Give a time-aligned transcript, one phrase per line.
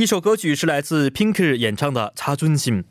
[0.00, 2.82] 一首歌曲是来自 Pink 演唱的《擦尊心》。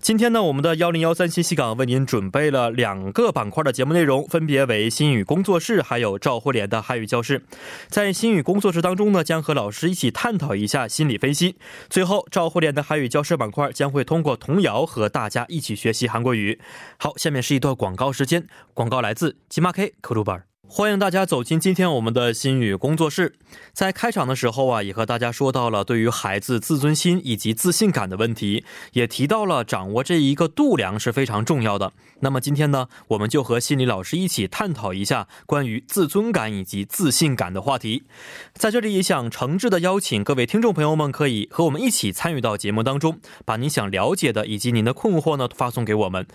[0.00, 7.42] 今天呢，我们的幺零幺三信息港为您准备了两个板块的节目内容，分别为心语工作室还有赵慧莲的汉语教室。
[7.88, 11.56] 在心语工作室当中呢，将和老师一起探讨一下心理分析。
[11.88, 16.60] 最后，赵慧莲的汉语教室板块将会通过童谣和大家一起学习韩国语。
[16.98, 20.44] 好，下面是一段广告时间，广告来自金马 K 科鲁班。
[20.70, 23.34] 欢迎大家走进今天我们的心语工作室。
[23.72, 31.94] 在开场的时候啊，也和大家说到了对于孩子自尊心以及自信感的问题，也提到了掌握这一个度量是非常重要的。
[32.20, 38.02] 那么今天呢，我们就和心理老师一起探讨一下关于自尊感以及自信感的话题。
[38.52, 46.26] 在这里也想诚挚的邀请各位听众朋友们，可以和我们一起参与到节目当中，把您想了解的以及您的困惑呢发送给我们。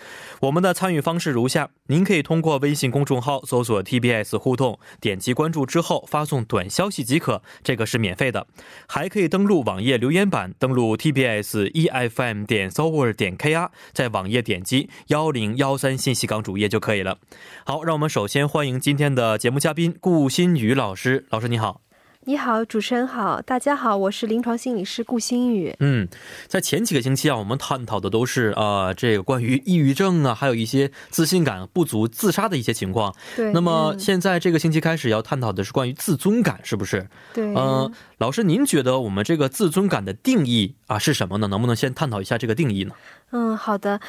[0.42, 4.23] 我们的参与方式如下：您可以通过微信公众号搜索 TBS。
[4.38, 8.48] 互动，点击关注之后发送短消息即可，这个是免费的。
[8.88, 17.18] 还可以登录网页留言板，登录 tbs efm 点 s o v e r 点 kr，在网页点击幺零幺三信息港主页就可以了。
[17.66, 21.26] 好，让我们首先欢迎今天的节目嘉宾顾新宇老师。
[21.30, 21.83] 老师你好。
[22.26, 25.76] 你好，主持人好，大家好，我是临床心理师顾新宇。
[25.80, 26.08] 嗯，
[26.48, 33.14] 在前几个星期啊，我们探讨的都是呃，这个关于抑郁症啊，还有一些自信感不足、自杀的一些情况。
[33.36, 33.52] 对。
[33.52, 37.06] 那么现在这个星期开始要探讨的是关于自尊感，是不是？
[37.34, 37.54] 对。
[37.56, 41.48] 嗯，老师，您觉得我们这个自尊感的定义啊是什么呢？
[41.48, 42.94] 能不能先探讨一下这个定义呢？
[43.32, 44.00] 嗯，好的。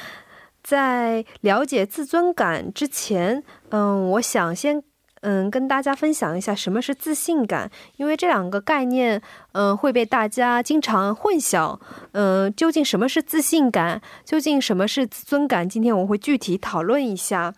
[0.62, 4.84] 在了解自尊感之前，嗯，我想先。
[5.26, 9.22] 嗯，跟大家分享一下什么是自信感，因为这两个概念，
[9.52, 11.80] 嗯，会被大家经常混淆。
[12.12, 14.02] 嗯，究竟什么是自信感？
[14.22, 15.66] 究竟什么是自尊感？
[15.66, 17.54] 今天我会具体讨论一下。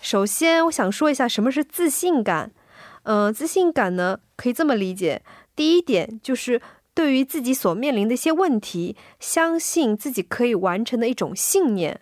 [0.00, 2.52] 首先，我想说一下什么是自信感。
[3.02, 5.20] 嗯，自信感呢，可以这么理解：
[5.54, 6.62] 第一点就是
[6.94, 12.00] 对于自己所面临的一些问题，相信自己可以完成的一种信念，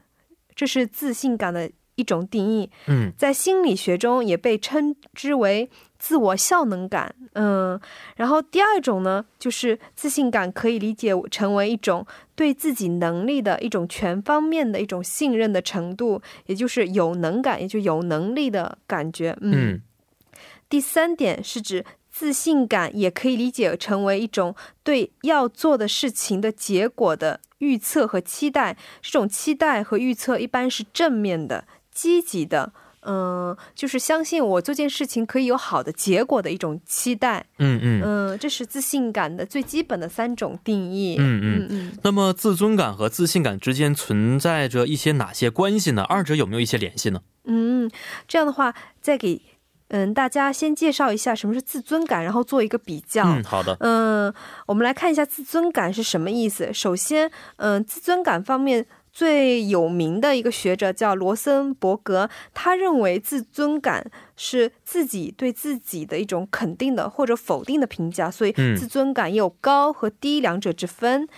[0.55, 1.73] 这是自信感的。
[1.95, 7.81] 一种定义，嗯，在心理学中也被称之为自我效能感，嗯，
[8.17, 19.81] 然后第二种呢，就是自信感可以理解成为一种对自己能力的一种全方面的一种信任的程度，也就是有能感，也就有能力的感觉，嗯。
[20.69, 21.85] 第三点是指。
[22.15, 32.73] 自信感也可以理解成为一种对要做的事情的结果的预测和期待，这种期待和预测一般是正面的、积极的，
[33.03, 37.47] 嗯，就是相信我做件事情可以有好的结果的一种期待。
[37.59, 41.17] 嗯嗯嗯，这是自信感的最基本的三种定义。
[41.19, 41.99] 嗯嗯嗯。
[42.03, 46.03] 那么，自尊感和自信感之间存在着一些哪些关系呢？
[46.03, 47.21] 二者有没有一些联系呢？
[47.45, 47.91] 嗯，
[48.27, 49.43] 这样的话，再给。
[49.95, 53.25] 嗯，大家先介绍一下什么是自尊感，然后做一个比较。
[53.27, 53.77] 嗯，好的。
[53.81, 54.33] 嗯，
[54.67, 56.73] 我们来看一下自尊感是什么意思。
[56.73, 71.29] 首先，嗯，自尊感方面最有名的一个学者叫罗森伯格，他认为自尊感是自己对自己的一种肯定的或者否定的评价，所以自尊感有高和低两者之分。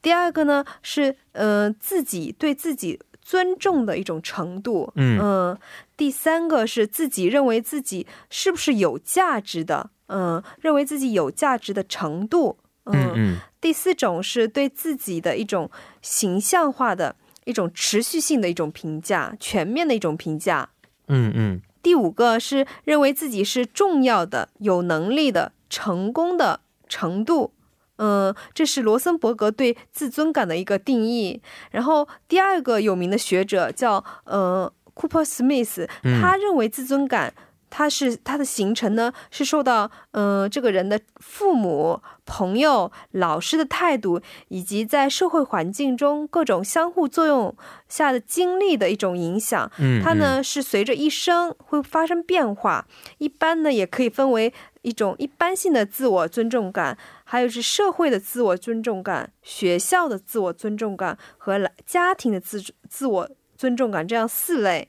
[0.00, 3.00] 第二个呢是，呃，自己对自己。
[3.24, 5.56] 尊重的一种程度，嗯，
[5.96, 15.70] 第三个是自己认为自己是不是有价值的，嗯，认为自己有价值的程度，嗯嗯，第四种是对自己的一种
[16.02, 17.14] 形象化的
[17.44, 20.68] 一种持续性的一种评价，全面的一种评价，
[21.08, 27.52] 嗯嗯，第五个是认为自己是重要的、有能力的、成功的程度。
[27.96, 31.40] 嗯，这是罗森伯格对自尊感的一个定义。
[31.70, 35.88] 然后第二个有名的学者叫呃库珀斯密斯，
[36.20, 37.32] 他认为自尊感。
[37.74, 47.56] 它是它的形成呢，是受到嗯这个人的父母、朋友、老师的态度，以及在社会环境中各种相互作用
[47.88, 49.72] 下的经历的一种影响。
[49.78, 52.86] 嗯，它呢是随着一生会发生变化。
[53.16, 54.52] 一般呢也可以分为
[54.82, 64.88] 一种一般性的自我尊重感，还有是社会的自我尊重感、学校的自我尊重感和家庭的自自我尊重感这样四类。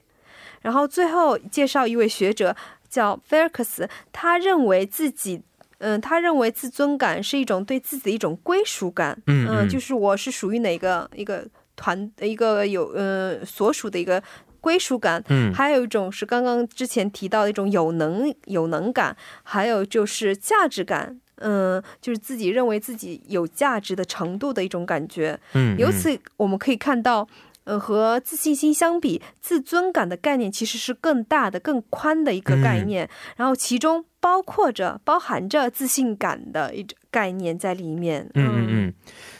[0.64, 2.56] 然后最后介绍一位学者，
[2.90, 5.42] 叫菲尔克斯，他认为自己，
[5.78, 11.46] 嗯，他认为自尊感是一种对自己的一种归属感，嗯，就是我是属于哪个一个
[11.76, 14.24] 团一个有呃所属的一个
[14.62, 27.28] 归属感，嗯，还有一种是刚刚之前提到的一种有能有能感，还有就是价值感，嗯，就是自己认为自己有价值的程度的一种感觉，嗯，由此我们可以看到。
[27.66, 33.10] 呃，和自信心相比，自尊感的概念其实是更大的、更宽的一个概念。
[33.36, 38.32] 然后其中，包括着、包含着自信感的一种概念在里面。
[38.36, 38.94] 嗯嗯嗯。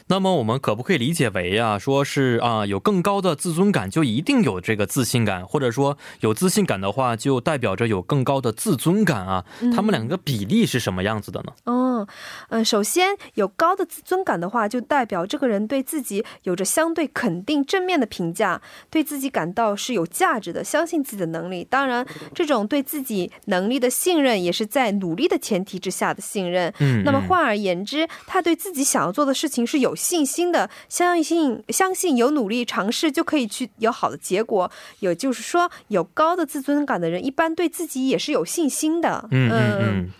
[0.08, 9.46] 那么我们可不可以理解为啊，说是啊，有更高的自尊感就一定有这个自信感，或者说有自信感的话，就代表着有更高的自尊感啊？
[9.74, 11.52] 他们两个比例是什么样子的呢？
[11.64, 12.06] 哦，
[12.50, 18.60] 嗯，首先有高的自尊感的话，就代表这个人对自己有着相对肯定、正面的评价，
[18.90, 21.66] 对自己感到是有价值的，相信自己的能力。
[21.70, 26.70] 当然，这种对自己能力的信任，也是在努力的前提之下的信任。
[26.80, 29.94] 嗯，那么换而言之，他对自己想要做的事情是有。
[29.94, 34.70] 信心的，相信相信有努力尝试就可以去有好的结果。
[34.98, 39.26] 也就是说，有高的自尊感的人，一般对自己也是有信心的。
[39.30, 40.12] 嗯嗯嗯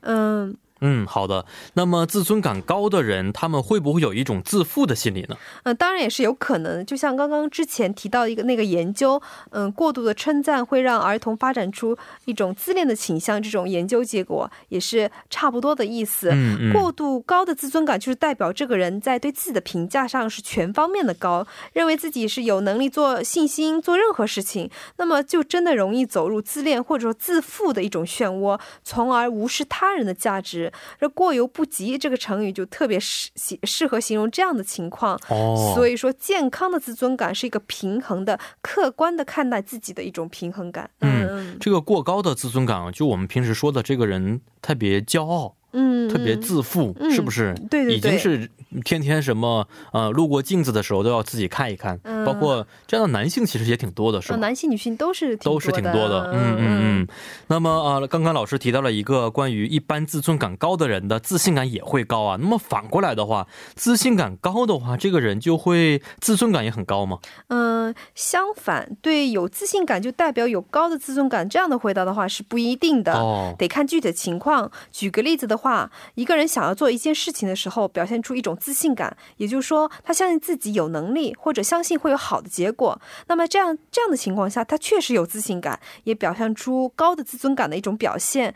[0.00, 0.56] 嗯。
[0.82, 1.46] 嗯，好的。
[1.74, 5.36] 那么自尊感高的人，他们会不会有一种自负的心理呢？
[5.62, 6.84] 嗯，当然也是有可能。
[6.84, 13.40] 就像刚刚之前提到一个那个研究，嗯，过度的称赞会让儿童发展出一种自恋的倾向。
[13.40, 16.30] 这种研究结果也是差不多的意思。
[16.32, 16.72] 嗯嗯。
[16.72, 30.71] 过度高的自尊感就是代表这个人在对自己的评价上是全方面的高，认为自己是有能力做信心做任何事情，那么就真的容易走入自恋或者说自负的一种漩涡，从而无视他人的价值。
[31.00, 33.30] 这过犹不及这个成语就特别适
[33.64, 35.18] 适合形容这样的情况。
[35.28, 40.90] 哦，所以说健康的自尊感是一个平衡的、客观的看待自己的一种平衡感。
[41.00, 45.56] 嗯，这个过高的自尊感，就我们平时说的这个人特别骄傲。
[45.74, 47.54] 嗯，特别自负，是不是？
[47.70, 48.46] 对对对，已经是
[48.84, 51.98] 天天什么呃，路过镜子的时候都要自己看一看。
[52.22, 54.36] 嗯，包括这样的男性其实也挺多的，是吧？
[54.36, 56.30] 男性、女性都是都是挺多的。
[56.32, 57.08] 嗯嗯嗯。
[57.46, 62.36] 那么啊，刚刚老师提到了一个关于一般自尊感高的人的自信感也会高啊。
[62.38, 67.18] 那么反过来的话，自信感高的话，这个人就会自尊感也很高吗？
[67.48, 73.14] 嗯，相反，对有自信感就代表有高的自尊感，这样的回答的话是不一定的。
[73.14, 74.70] 哦，得看具体的情况。
[74.90, 75.56] 举个例子的。
[75.62, 83.00] 话，一个人想要做一件事情的时候，表现出一种自信感，也就是说，他相信自己有能力，或者相信会有好的结果。
[83.26, 88.54] 那么这样这样的情况下，他确实有自信感，也表现出高的自尊感的一种表现。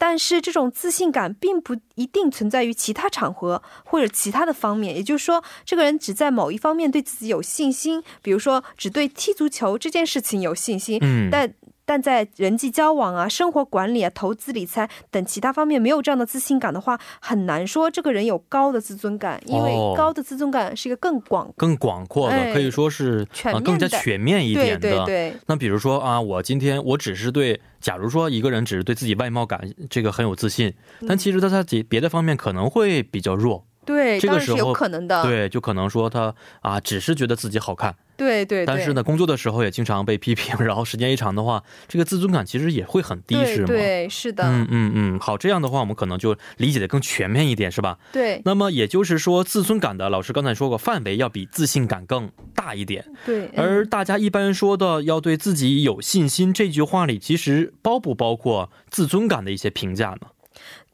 [0.00, 4.94] 但是这种自信感并不一定存在于其他场合或者其他的方面。
[4.94, 11.52] 也就是说，这个人只在某一方面对自己有信心，比如说只对踢足球这件事情有信心，嗯，但。
[11.88, 24.80] 但在人际交往啊、生活管理啊、投资理财等其他方面没有这样的自信感的话，很难说这个人有高的自尊感，因为高的自尊感是一个更广、更广阔的，可以说是啊更加全面一点的。
[24.80, 25.34] 对对对。
[25.46, 29.58] 那比如说啊，我今天我只是对，假如说一个人只是对自己外貌感
[29.88, 30.74] 这个很有自信，
[31.08, 33.64] 但其实他在别别的方面可能会比较弱。
[33.88, 35.22] 对，这个是有可能的。
[35.22, 37.96] 对，就可能说他啊，只是觉得自己好看。
[38.18, 43.66] 对对，但是呢，工作的时候也经常被批评， 然后时间一长的话，这个自尊感其实也会很低，是吗？
[43.68, 44.44] 对，是的。
[44.44, 47.96] 嗯嗯嗯，好，这样的话我们可能就理解的更全面一点，是吧？
[48.12, 48.42] 对。
[48.44, 53.06] 那么也就是说，自尊感的老师刚才说过，范围要比自信感更大一点。
[53.24, 53.46] 对。
[53.56, 60.26] 而大家一般说的要对自己有信心这句话里，其实包不包括自尊感的一些评价呢？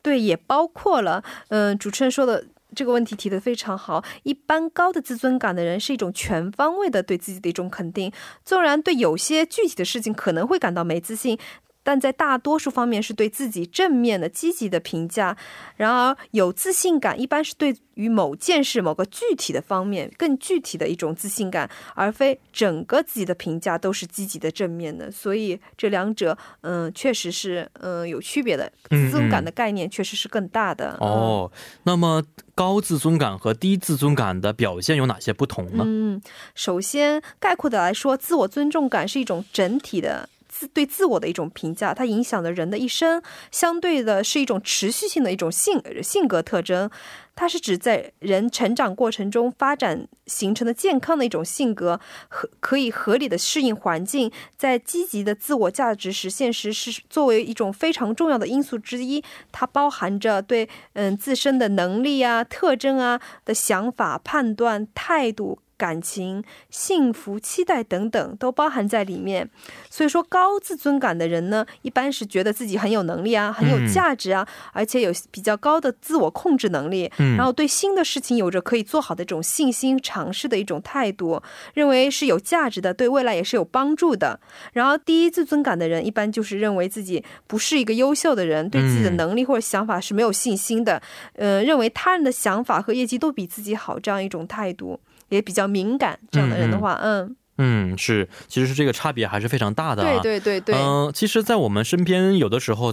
[0.02, 1.24] 对，也包括了。
[1.48, 2.44] 嗯，主持人说的。
[2.74, 4.04] 这个问题提得非常好。
[4.24, 8.12] 一般高的自尊感的人是一种全方位的对自己的一种肯定，
[8.44, 11.38] 纵然对有些具体的事情可能会感到没自信。
[11.84, 15.36] 但在大多数方面是对自己正面的、积极的评价。
[15.76, 25.10] 然而，有自信感一般是对于某件事、某个具体的方面更具体的一种自信感，而非整个自己的评价都是积极的、正面的。
[25.12, 28.72] 所以，这两者，嗯，确实是，嗯，有区别的。
[28.88, 30.96] 自尊感的概念确实是更大的。
[31.00, 32.22] 哦，那么
[32.54, 35.84] 高自尊感和低自尊感的表现有哪些不同呢？
[35.86, 36.20] 嗯，
[36.54, 40.28] 首先，概括的来说，自我尊重感是一种整体的。
[40.56, 43.20] 自对自我的一种评价，它影响了人的一生，
[43.50, 46.88] 相对的是一种持续性的一种性性格特征。
[47.34, 59.24] 它是指在人成长过程中发展形成的健康的一种性格，和可以合理的适应环境，在积极的自我价值实现时，是作为一种非常重要的因素之一。
[59.50, 65.58] 它包含着对嗯自身的能力啊、特征啊的想法、判断、态度。
[65.76, 69.48] 感情、幸福、期待等等都包含在里面。
[69.90, 77.10] 所以说，高自尊感的人呢，一般是觉得自己很有能力啊，很有价值啊，而且有比较高的自我控制能力。
[77.18, 81.40] 嗯，然后对新的事情有着可以做好的这种信心、尝试的一种态度，
[81.74, 84.40] 认为是有价值的，对未来也是有帮助的。
[84.72, 91.00] 然后，低自尊感的人一般就是认为自己不是一个优秀的人，对自己的能力或者想法是没有信心的。
[91.34, 95.00] 嗯，认为他人的想法和业绩都比自己好，这样一种态度。
[95.28, 100.20] 也比较敏感，这样的人的话，嗯嗯，是，其实是这个差别还是非常大的、啊。
[100.20, 102.92] 对对对对，嗯、其实，在我们身边，有的时候，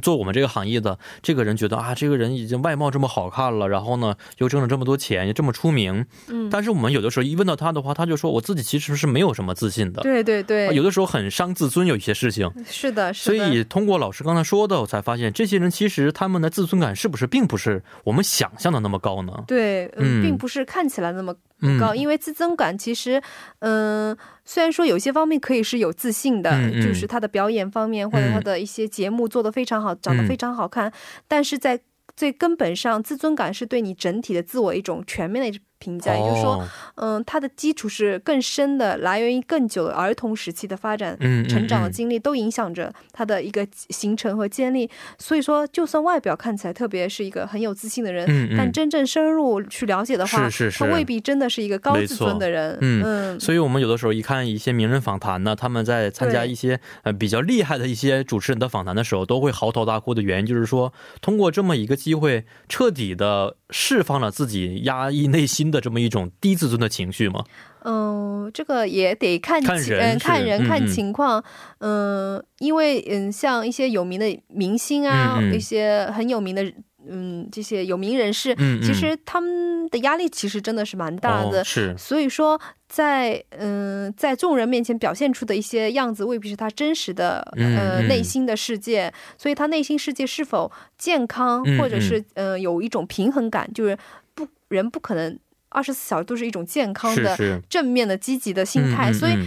[0.00, 6.06] 做我们这个行业的这个人觉得啊，这个人已经外貌这么好看了，然后呢，又挣了这么多钱，也这么出名。
[6.28, 10.00] 嗯，但是我们有的时候一问到他的话，他就说我自己其实是没有什么自信的。
[10.02, 12.50] 对对对，啊有的时候很伤自尊，有一些事情。
[12.66, 19.44] 是的，是所，以通过老师刚才说的，我才发现这些人其实他们的自尊感是不是并不是我们想象的那么高呢？
[19.46, 23.20] 对，嗯嗯，并不是看起来那么嗯，高，因为自尊感其实，
[23.58, 23.97] 嗯、
[24.44, 26.82] 虽然说有些方面可以是有自信的，嗯嗯。
[26.82, 30.92] 就是他的表演方面或者他的一些节目做得非常好，长得非常好看，
[31.26, 31.80] 但是在
[32.16, 36.68] 最根本上，自尊感是对你整体的自我一种全面的一评价，也就是说，哦。
[36.96, 41.16] 嗯、它的基础是更深的，来源于更久的儿童时期的发展。
[41.20, 41.92] 嗯，嗯成长的嗯。
[41.92, 52.76] 经历都影响着他的一个形成和建立，所以说，就算外表看起来特别是一个很有自信的人，但真正深入去了解的话，是是是他未必真的是一个高自尊的人。
[52.80, 53.40] 嗯嗯。
[53.40, 67.44] 所以，我们有的时候一看一些名人访谈呢，他们在参加一些呃比较厉害的一些主持人的访谈的时候，都会嚎啕大哭的原因，就是说通过这么一个机会，彻底的释放了自己压抑内心的这么一种低自尊的情绪吗。
[67.84, 71.42] 嗯，这个也得看情嗯看人是看情况，
[71.78, 75.54] 嗯，因为嗯，像一些有名的明星啊，嗯嗯。
[75.54, 76.72] 一些很有名的。
[77.10, 78.82] 嗯，这些有名人士，嗯嗯。
[78.82, 88.08] 其实他们的压力其实真的是蛮大的，哦、是，所以说在嗯在众人面前表现出的一些样子，未必是他真实的嗯呃嗯。
[88.08, 91.78] 内心的世界，所以他内心世界是否健康，嗯。
[91.78, 93.96] 或者是呃有一种平衡感，就是
[94.34, 95.38] 不人不可能
[95.70, 97.36] 二十四小时都是一种健康的。
[97.36, 99.46] 是是正面的、积极的心态，嗯嗯所以嗯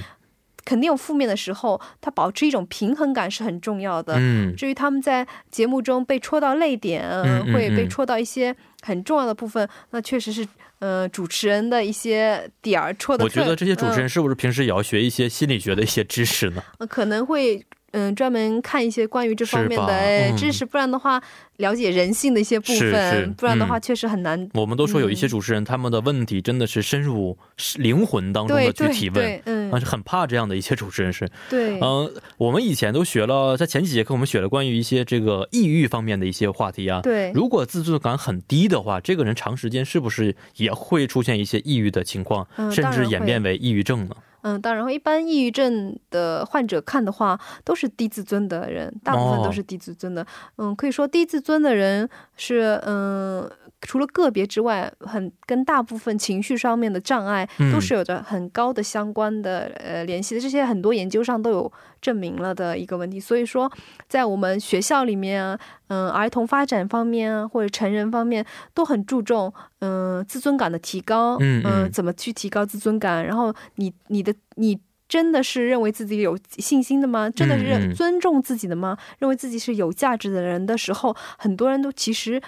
[0.64, 4.16] 肯定有负面的时候，他保持一种平衡感是很重要的。
[4.18, 7.04] 嗯至于他们在节目中被戳到泪点，
[7.52, 10.48] 会被戳到一些很重要的部分，那确实是，
[10.80, 13.24] 呃，主持人的一些点儿戳的。
[13.24, 16.64] 我觉得这些主持人是不是平时也要学一些心理学的一些知识呢？
[16.78, 17.66] 呃可能会。
[17.92, 21.22] 嗯，专门看一些关于这方面的知识，不然的话，
[21.58, 24.50] 了解人性的一些部是分，是不然的话嗯确实很难。
[24.54, 27.38] 我们都说有一些主持人，他们的问题真的是深入
[27.76, 31.30] 灵魂当中的去提问，对，嗯但，是很怕这样的一些主持人是。
[31.50, 37.02] 对，嗯、我们以前都学了，在前几节课我们学了关于一些这个抑郁方面的一些话题啊。
[37.02, 44.16] 对，如果自尊感很低的话，这个人长时间是不是也会出现一些抑郁的情况，甚至演变为抑郁症呢？
[44.42, 50.26] 嗯，当然，一般抑郁症的患者看的话，都是低自尊的人，大部分哦都是低自尊的。
[50.58, 53.50] 嗯，可以说低自尊的人是嗯，
[53.82, 60.42] 除了个别之外，很跟大部分情绪上面的障碍嗯都是有着很高的相关的、呃联系的。
[60.42, 63.20] 这些很多研究上都有证明了的一个问题。
[63.20, 63.72] 所以说，
[64.08, 71.38] 在我们学校里面啊，嗯、儿童发展方面啊，或者成人方面，都很注重嗯、自尊感的提高。
[71.40, 73.26] 嗯嗯怎么去提高自尊感？
[73.26, 77.30] 然后你你的你真的是认为自己有信心的吗？
[77.30, 78.98] 真的是尊重自己的吗？
[79.18, 82.42] 认为自己是有价值的人的时候，很多人都其实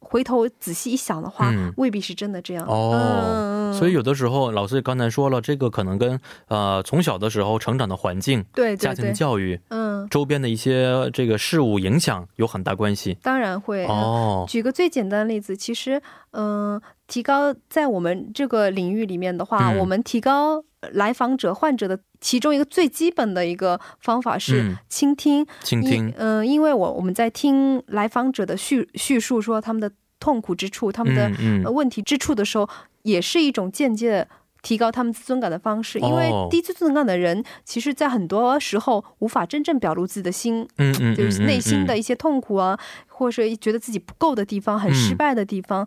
[0.00, 2.66] 回头仔细一想的话，嗯未必是真的这样。
[2.66, 13.16] 哦嗯，所以有的时候，老师刚才说了，这个可能跟呃从小的时候成长的环境、对对家庭的，教育、嗯，周边的一些这个事物影响有很大关系。
[13.22, 13.86] 当然会。
[13.86, 16.00] 嗯哦，举个最简单的例子，其实，
[16.32, 16.80] 嗯、
[17.10, 19.78] 提高在我们这个领域里面的话，嗯。
[19.78, 24.76] 我们提高来访者、患者的其中一个最基本的一个方法是嗯。
[24.88, 25.40] 倾听。
[25.40, 29.90] 因倾听，嗯、因为我我们在听来访者的叙叙述说他们的
[30.20, 32.68] 痛苦之处、他们的、嗯嗯，呃问题之处的时候，
[33.02, 34.28] 也是一种间接的
[34.62, 35.98] 提高他们自尊感的方式。
[35.98, 36.46] 因为哦。
[36.48, 45.86] 低自尊感的人，其实在很多时候无法真正表露自己的心，嗯嗯，就是内心的嗯一些痛苦啊，或者是觉得自己不够的地方、很失败的地方，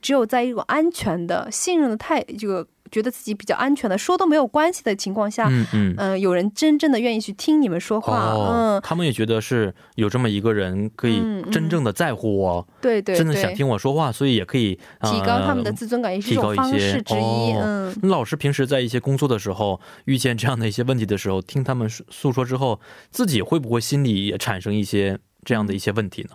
[0.00, 5.94] 只有在一种安全的、信任的态，这个觉得自己比较安全的，说都没有关系的情况下，嗯嗯。
[5.96, 17.52] 嗯、有人真正的愿意去听你们说话，哦嗯，，他们也觉得是有这么一个人可以真正的在乎我，对对对，真的想听我说话，所以也可以、呃、提高他们的自尊感，也是一提高种方一些式之一。
[17.52, 22.80] 哦嗯，那老师平时在一些工作的时候，遇见这样的一些问题的时候，听他们诉诉说之后，
[23.12, 26.30] 自己会不会心里也产生一些这样的一些问题呢？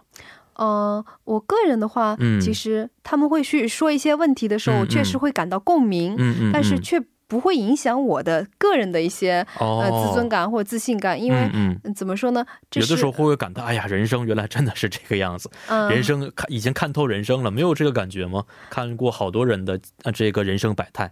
[0.55, 11.39] 呃，我个人的话，嗯其实他们会去说一些问题的时候，嗯我确实会感到共鸣，嗯嗯，但是却不会影响我的个人的一些、哦呃自尊感或者自信感，因为。
[11.45, 12.45] 嗯嗯嗯怎么说呢？
[12.73, 18.43] 有的时候会不会感到，哎呀，人生原来真的是这个样子，嗯人生看已经看透人生了，没有这个感觉吗？
[18.69, 21.11] 看过好多人的呃这个人生百态，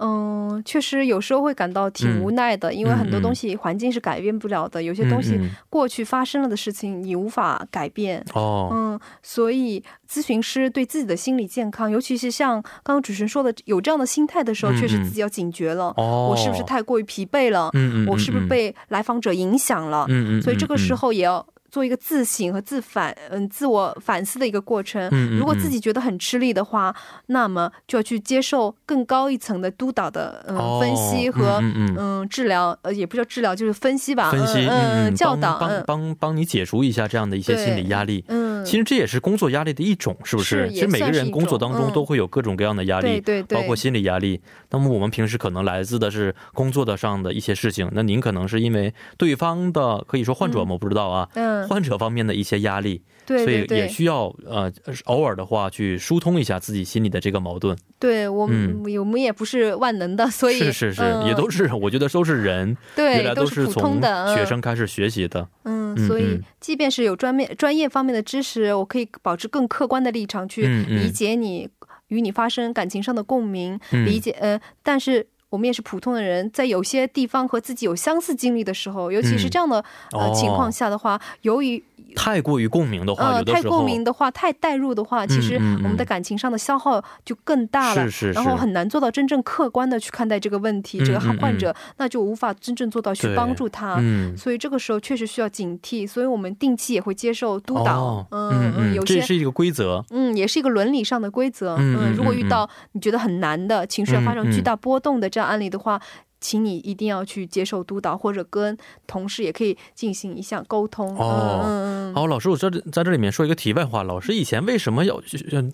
[0.00, 5.38] 嗯，确实有时候会感到挺无奈的，因为很多东西环境是改变不了的，有些东西
[5.68, 8.24] 过去发生了的事情你无法改变。
[8.34, 15.92] 哦，嗯，所以咨询师对自己的心理健康，尤其是像刚刚主持人说的，有这样的心态的时候，确实自己要警觉了。
[15.96, 17.70] 哦，我是不是太过于疲惫了？
[18.06, 20.06] 我是不是被来访者影响了？
[20.42, 21.44] 所以这个时候也要。
[21.70, 25.08] 做一个自省和自反，嗯，自我反思的一个过程。
[25.38, 26.94] 如果自己觉得很吃力的话，
[27.26, 38.24] 那么就要去接受更高一层的督导的嗯分析和嗯治疗，呃，也不叫治疗，就是分析吧，分析，嗯，教导，帮帮帮你解除一下这样的一些心理压力。
[38.28, 40.70] 嗯，其实这也是工作压力的一种，是不是？
[40.70, 44.40] 其实每个人工作当中都会有各种各样的压力，对对，包括心理压力。
[44.70, 50.72] 那么我们平时可能来自的是工作的上的一些事情，那您可能是因为对方的可以说患者吗？
[50.72, 51.58] 我不知道啊，嗯。
[51.70, 54.72] 患者方面的一些压力，对，所以也需要呃
[55.04, 57.76] 偶尔的话去疏通一下自己心里的这个矛盾。
[57.98, 64.00] 对我们，我们也不是万能的，所以是是是，也都是我觉得都是人，对，原来都是从
[64.34, 65.46] 学生开始学习的。
[65.64, 71.68] 嗯，所以即便是有专业专业方面的知识，我可以保持更客观的立场去理解你，
[72.08, 75.26] 与你发生感情上的共鸣，理解呃，但是。
[75.50, 81.82] 我们也是普通的人，在有些地方和自己有相似经历的时候，尤其是这样的呃情况下的话，由于。
[82.16, 106.00] 太过于共鸣的话，呃，太共鸣的话，太代入的话，其实我们的感情上的消耗就更大了，是是是，然后很难做到真正客观的去看待这个问题，这个患者，那就无法真正做到去帮助他，嗯，所以这个时候确实需要警惕，所以我们定期也会接受督导，嗯嗯，有些这是一个规则，嗯，也是一个伦理上的规则，嗯，如果遇到你觉得很难的情绪发生巨大波动的这样案例的话。
[106.40, 108.76] 请你一定要去接受督导，或者跟
[109.06, 111.16] 同事也可以进行一项沟通。
[111.16, 115.20] 哦，好，老师，我这在这里面说一个题外话，老师以前为什么要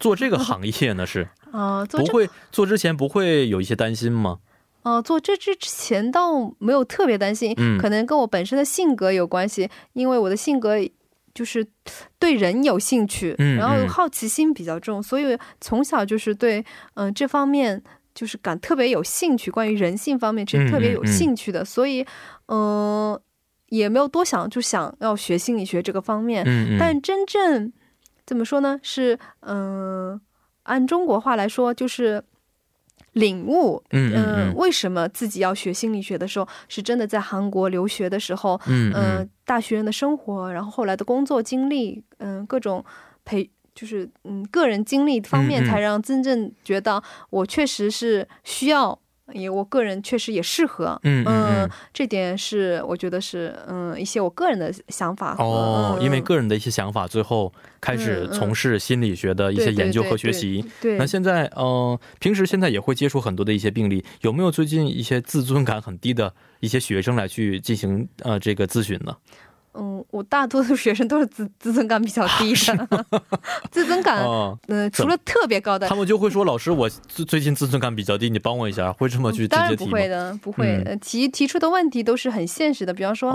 [0.01, 1.07] 做这个行业呢？
[1.07, 4.39] 是啊， 不会做之前不会有一些担心吗？
[4.83, 10.77] 哦，做这之前倒没有特别担心，可能跟我本身的性格有关系，因为我的性格
[11.35, 11.67] 就是
[12.19, 17.83] 对人有兴趣，然后好奇心比较重，所以从小就是对嗯这方面。
[18.15, 22.07] 就是感特别有兴趣，关于人性方面其实特别有兴趣的，所以，
[22.47, 23.19] 嗯，
[23.71, 26.45] 也没有多想，就想要学心理学这个方面。
[26.47, 27.73] 嗯但真正
[28.25, 28.79] 怎么说呢？
[28.83, 30.21] 是嗯，
[30.63, 32.23] 按中国话来说，就是
[33.13, 33.83] 领悟。
[33.91, 34.55] 嗯嗯。
[34.55, 42.85] 为什么自己要学心理学的时候，是真的在韩国留学的时候，嗯，大学人的生活，然后后来的工作经历，嗯，各种
[43.25, 43.51] 培。
[43.75, 48.99] 就是嗯，个人经历方面才让真正觉得我确实是需要，
[49.33, 60.65] 也我个人确实也适合，嗯嗯，这点是我觉得是嗯一些我个人的想法哦，因为个人的一些想法，最后开始从事心理学的一些研究和学习。
[60.81, 69.17] 对，那现在嗯，平时现在也会接触很多的一些病例，有没有最近一些自尊感很低的一些学生来去进行呃这个咨询呢？
[69.75, 72.89] 嗯，我大多数学生都是自自尊感比较低的，
[73.71, 74.25] 自尊感，
[74.69, 79.91] 嗯，除了特别高的，他们就会说老师，我最最近自尊感比较低，你帮我一下，会这么去直接提吗？
[79.91, 83.33] 不会的，不会，提提出的问题都是很现实的，比方说，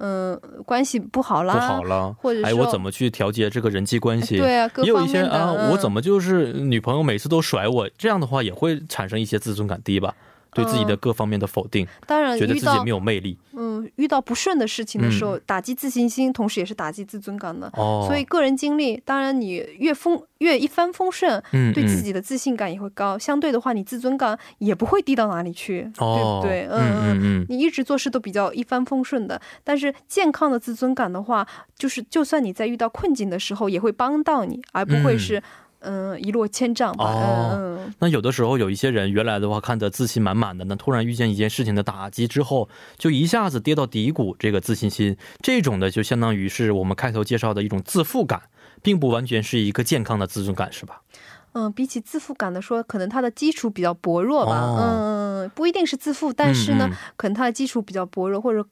[0.00, 4.38] 嗯，关系不好啦，不好了，或者哎，我怎么去调节这个人际关系？
[4.38, 10.14] 对啊，也有一些啊，我怎么就是女朋友每次都甩我，这样的话也会产生一些自尊感低吧。
[10.52, 13.38] 对自己的各方面的否定，当然觉得自己没有魅力。
[13.52, 17.70] 嗯，遇到不顺的事情的时候，打击自信心，同时也是打击自尊感的。
[17.74, 23.18] 哦，所以个人经历，当然你越丰越一帆风顺，嗯，对自己的自信感也会高。
[23.18, 26.66] 相对的话，你自尊感也不会低到哪里去，对不对？
[26.70, 29.40] 嗯嗯嗯，你一直做事都比较一帆风顺的。
[29.62, 35.38] 但是健康的自尊感的话，就是就算你在遇到困境的时候，也会帮到你，而不会是。
[35.38, 35.42] 嗯，
[36.18, 37.04] 一落千丈吧。
[37.04, 48.42] 哦，那有的时候有一些人原来的话看着自信满满的，那突然遇见一件事情的打击之后，就一下子跌到低谷，这个自信心这种的就相当于是我们开头介绍的一种自负感，
[48.82, 51.00] 并不完全是一个健康的自尊感，是吧？
[51.52, 54.76] 嗯，比起自负感的说，可能他的基础比较薄弱吧。
[54.78, 58.64] 嗯，不一定是自负，但是呢，可能他的基础比较薄弱，或者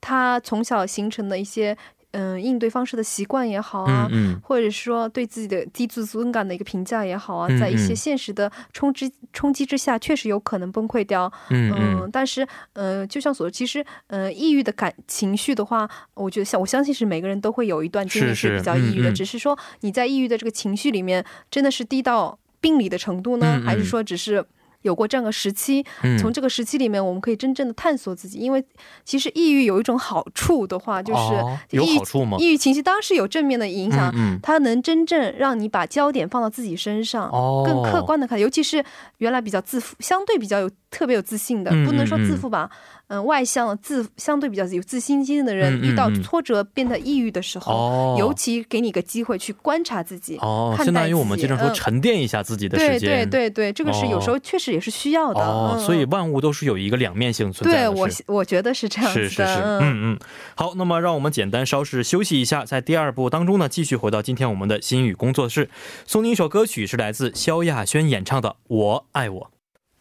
[0.00, 1.76] 他从小形成的一些。
[2.12, 4.08] 嗯，应对方式的习惯也好啊，
[4.42, 11.30] 或者说对自己的低自尊感的一个评价也好啊，在一些现实的冲击冲击之下，确实有可能崩溃掉。
[11.50, 24.44] 嗯，但是，嗯，就像所说，其实，嗯，抑郁的感情绪的话，我觉得像我相信是每个人都会有一段经历是比较抑郁的，只是说你在抑郁的这个情绪里面，真的是低到病理的程度呢，还是说只是？
[24.82, 25.84] 有过这样的时期，
[26.20, 28.38] 从这个时期里面，我们可以真正的探索自己。
[28.38, 28.64] 因为
[29.04, 32.36] 其实抑郁有一种好处的话，就是有好处吗？
[32.38, 37.30] 抑郁情绪当然是有正面的影响，它能真正让你把焦点放到自己身上，
[37.64, 38.38] 更客观的看。
[38.38, 38.84] 尤其是
[39.18, 42.70] 原来比较自负、相对比较有特别有自信的，嗯不能说自负吧，
[43.12, 50.38] 嗯、外向、自相对比较有自信心的人，遇到嗯挫折变得抑郁的时候，哦，尤其给你一个机会去观察自己。
[50.38, 53.28] 哦，看待相当于我们经常说嗯沉淀一下自己的时对间。
[53.28, 55.40] 对对对，这个是有时候确实也是需要的。
[55.40, 57.90] 哦，嗯所以万物都是有一个两面性存在的。
[57.90, 59.28] 对我我觉得是这样子的。
[59.28, 60.18] 是是是，嗯嗯嗯，
[60.54, 65.68] 好，那么让我们简单稍事休息一下，在第二部当中呢，继续回到今天我们的心语工作室，
[66.06, 69.40] 送您一首歌曲，是来自萧亚轩演唱的《我爱我》。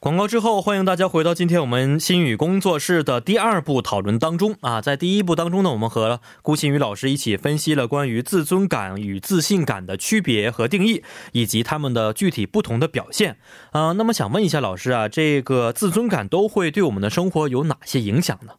[0.02, 4.82] 广告之后，欢迎大家回到今天我们心语工作室的第二部讨论当中啊。
[4.82, 13.38] 在第一部当中呢，我们和顾新宇老师一起分析了关于自尊感与自信感的区别和定义，以及他们的具体不同的表现
[13.74, 18.54] 啊、那么想问一下老师啊，这个自尊感都会对我们的生活有哪些影响呢？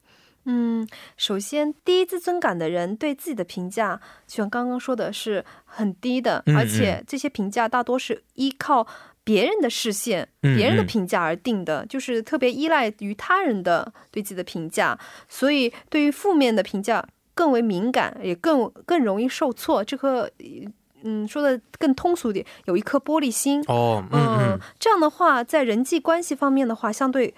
[0.44, 8.86] 嗯，首先，低自尊感的人对自己的评价，就像刚刚说的是很低的，嗯而且这些评价大多是依靠
[9.24, 19.84] 别人的视线、嗯别人的嗯评价而定的，就是特别依赖于他人的对自己的评价，所以对于负面的评价更为敏感，也更更容易受挫。
[19.84, 20.28] 这颗，
[21.04, 23.62] 嗯，说的更通俗点，有一颗玻璃心。
[23.68, 27.34] 哦，嗯，，这样的话，在人际关系方面的话，相对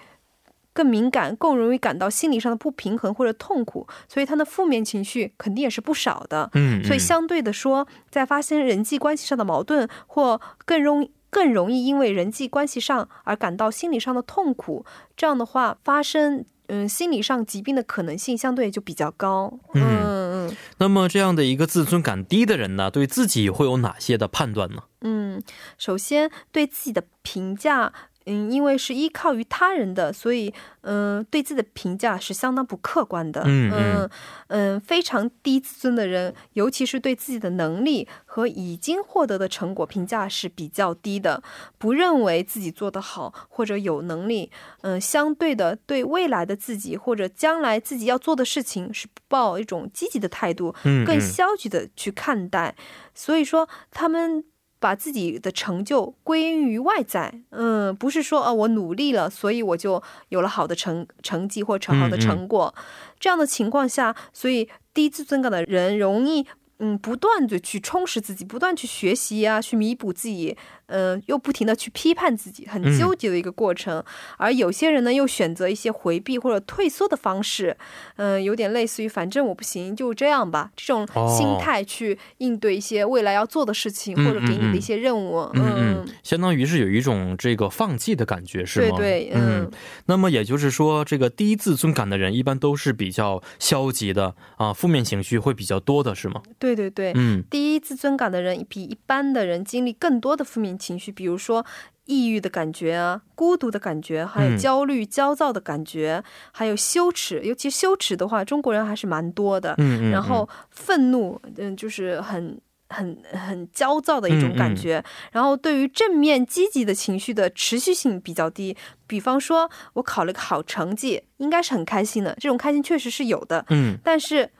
[0.73, 6.49] 更敏感，更容易感到心理上的不平衡或者痛苦，所以他的负面情绪肯定也是不少的。
[6.55, 14.85] 嗯，所以相对的说，在发生人际关系上的矛盾，或更容更容易因为人际关系上而感到心理上的痛苦，
[15.17, 19.59] 这样的话，发生嗯心理上疾病的可能性相对就比较高。
[19.73, 24.83] 嗯嗯嗯那么这样的一个自尊感低的人呢，对自己会有哪些的判断呢？
[25.01, 25.43] 嗯，
[25.77, 27.91] 首先对自己的评价。
[28.25, 33.41] 嗯，因为是依靠于他人的，所以嗯、对自己的评价是相当不客观的。
[33.45, 34.09] 嗯嗯嗯
[34.47, 41.41] 嗯非常低自尊的人，尤其是对自己的能力和已经获得的成果评价是比较低的，
[41.77, 44.51] 不认为自己做得好或者有能力。
[44.81, 50.73] 嗯，相对的，对未来的自己或者将来自己要做的事情是抱一种积极的态度，
[51.05, 52.75] 更消极的去看待。
[53.13, 54.43] 所以说，他们
[54.85, 62.71] 把自己的成就归因于外在，嗯，不是说啊我努力了，所以我就有了好的成成绩或成好的成果。
[63.19, 66.45] 这样的情况下，所以低自尊感的人容易。
[66.79, 74.03] 嗯，不断的去充实自己，不断去学习啊，去弥补自己，嗯、又不停的去批判自己，很嗯纠结的一个过程。
[74.37, 77.75] 而有些人呢，又选择一些回避或者退缩的方式，
[78.17, 85.49] 嗯、有点类似于反正我不行，就这样吧，这种哦心态去应对一些未来要做的事情，嗯或者给你的一些任务。
[85.53, 88.97] 嗯嗯，相当于是有一种这个放弃的感觉，是吗？
[88.97, 89.71] 对对，嗯，
[90.05, 96.41] 那么也就是说，这个低自尊感的人一般都是比较消极的啊，负面情绪会比较多的，是吗？
[96.59, 97.11] 对对对。
[97.15, 101.65] 嗯低自尊感的人比一般的人经历更多的负面情绪，比如说
[102.05, 107.41] 抑郁的感觉啊、孤独的感觉，还有嗯焦虑、焦躁的感觉，还有羞耻。
[107.43, 109.73] 尤其羞耻的话，中国人还是蛮多的。
[109.77, 112.59] 嗯嗯，然后愤怒，嗯，就是很。
[112.87, 118.77] 很很焦躁的一种感觉，然后对于正面积极的情绪的持续性比较低。
[119.07, 124.51] 比方说，我考了个好成绩，应该是很开心的，这种开心确实是有的，嗯但是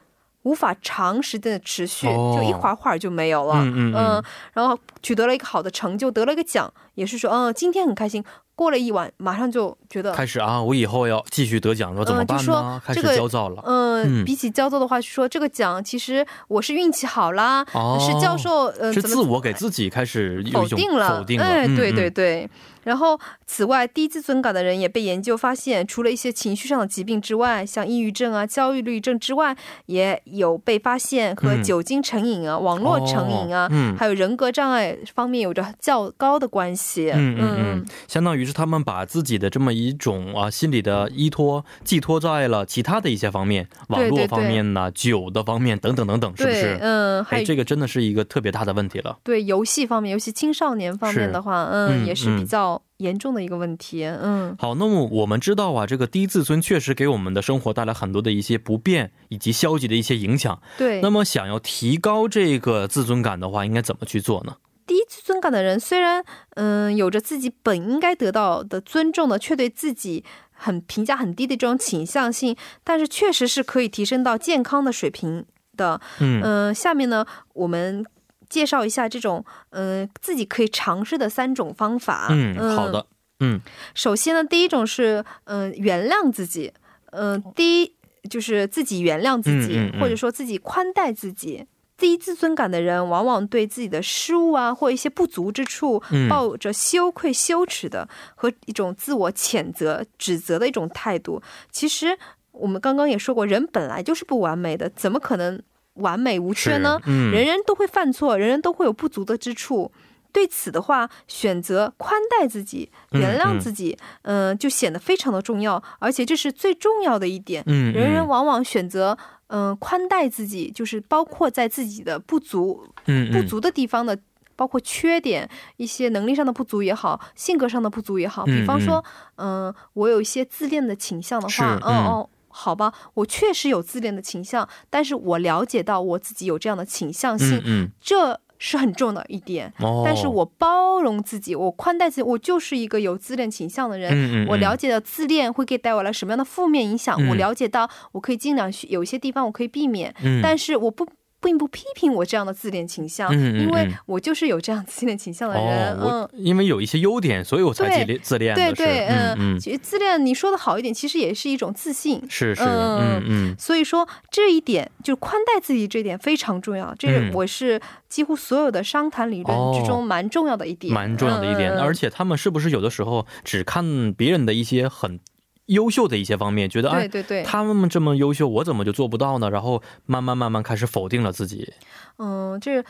[0.46, 3.56] 无法长时间的持续，哦就一会儿会儿就没有了。
[3.58, 8.24] 嗯嗯嗯然后取得了一个好的成就，得了一个奖，也是说，嗯，今天很开心。
[8.58, 12.42] 过了一晚，马上就觉得，开始啊，我以后要继续得奖，说怎么办呢？
[12.42, 13.62] 嗯就说开始这个焦躁了。
[13.66, 21.46] 嗯，嗯比起焦躁的话，是说这个奖其实我是运气好啦，哦是教授，呃，是自我给自己开始否定了，否定了。
[21.46, 22.50] 哎，嗯对对嗯对。
[22.86, 37.12] 然后，此外，低自尊感的人也被研究发现，除了一些情绪上的疾病之外，像抑郁症啊、焦虑症之外，也有被发现和嗯酒精成瘾啊、网络成瘾啊，哦嗯还有人格障碍方面有着较高的关系。
[37.12, 46.78] 嗯嗯嗯，相当于是他们把自己的这么一种啊心理的依托寄托在了其他的一些方面，网络方面呐、酒的方面等等等等，是不对是，？
[46.80, 49.18] 嗯，还哎，有这个真的是一个特别大的问题了。
[49.24, 54.04] 对游戏方面，尤其青少年方面的话，嗯，嗯也是嗯比较严重的一个问题。
[54.06, 60.62] 嗯，好，那么我们知道啊，这个低自尊确实给我们的生活带来很多的一些不便以及消极的一些影响。
[60.78, 61.02] 对。
[61.02, 64.58] 那么想要提高这个自尊感的话，应该怎么去做呢？
[64.88, 75.44] 低自尊感的人虽然嗯有着自己本应该得到的尊重的，却对自己很评价很低的这种倾向性，但是确实是可以提升到健康的水平
[75.76, 76.00] 的。
[76.20, 78.06] 嗯嗯、下面呢我们
[78.50, 82.28] 介绍一下这种嗯、自己可以尝试的三种方法。
[82.30, 83.06] 嗯，好的。
[83.40, 83.60] 嗯
[83.94, 86.72] 首先呢，第一种是嗯、原谅自己，
[87.12, 87.94] 嗯、第一
[88.30, 91.66] 就是自己原谅自己，嗯嗯嗯或者说自己宽待自己。
[91.98, 98.06] 低自尊感的人，往往对自己的失误啊，或一些不足之处，抱着羞愧、羞耻的
[98.36, 101.42] 和一种自我谴责、指责的一种态度。
[101.72, 102.18] 其实
[102.52, 105.62] 我们刚刚也说过，人本来就是不完美的，怎么可能
[105.96, 107.00] 完美无缺呢？
[107.06, 109.92] 人人都会犯错，人人都会有不足的之处。
[110.32, 117.64] 对此的话，选择宽待自己、原谅自己，嗯，就显得非常的重要，而且这是最重要的一点。
[117.68, 124.20] 嗯，人人往往选择嗯宽待自己，就是包括在自己的不足、嗯不足的地方的，
[124.58, 128.44] 包括缺点、一些能力上的不足也好，性格上的不足也好。
[128.44, 129.02] 比方说，
[129.38, 138.40] 嗯，我有一些自恋的倾向的话，嗯哦，好吧，我确实有自恋的倾向，但是我了解到我自己有这样的倾向性，嗯，这。
[138.58, 139.72] 是很重要的一点，
[140.06, 144.48] 但是我包容自己，我宽待自己，我就是一个有自恋倾向的人。
[144.48, 151.06] 我了解到自恋会给带来什么样的负面影响，我了解到我可以尽量去有一些地方我可以避免，但是我不。
[151.46, 155.96] 并不批评我这样的自恋倾向，因为我就是有这样自恋倾向的人。
[156.02, 158.20] 嗯，因为有一些优点，所以我才自恋。
[158.24, 162.20] 自恋对对，嗯，其实自恋你说的好一点，其实也是一种自信。
[162.28, 163.56] 是是，嗯嗯。
[163.60, 167.80] 所以说这一点就宽待自己这一点非常重要，这是我是
[168.10, 171.72] 几乎所有的商谈理论之中蛮重要的一点，蛮重要的一点。
[171.78, 175.20] 而且他们是不是有的时候只看别人的一些很。
[175.68, 179.50] 优秀的一些方面，觉得啊，对对对，他们这么优秀，我怎么就做不到呢？
[179.50, 181.74] 然后慢慢慢慢开始否定了自己。
[182.18, 182.86] 嗯，这是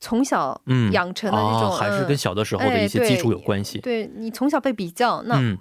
[0.00, 0.60] 从小
[0.92, 3.78] 养成的那种，还是跟小的时候的一些基础有关系。
[3.78, 5.56] 对你从小被比较，那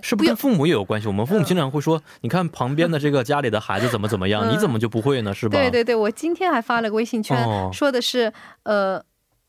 [0.00, 1.08] 是不是跟父母也有关系？
[1.08, 5.34] 我们父母经常会说，你看旁边的这个家里的孩子怎么怎么样，你怎么就不会呢？
[5.34, 5.58] 是吧？
[5.58, 7.36] 对对对，我今天还发了个微信圈，
[7.72, 8.32] 说的是
[8.62, 9.02] 呃